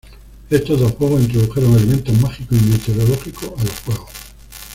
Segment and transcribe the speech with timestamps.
[0.49, 4.09] Estos dos juegos introdujeron elementos mágicos y meteorológicos a los juegos.